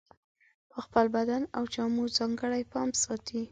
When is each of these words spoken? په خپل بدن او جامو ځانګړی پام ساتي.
په 0.71 0.77
خپل 0.85 1.05
بدن 1.15 1.41
او 1.57 1.63
جامو 1.73 2.03
ځانګړی 2.17 2.61
پام 2.71 2.89
ساتي. 3.03 3.41